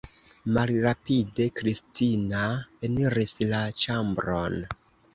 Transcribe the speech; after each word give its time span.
Malrapide 0.57 1.45
Kristina 1.59 2.41
eniris 2.91 3.39
la 3.55 3.63
ĉambron. 3.87 4.63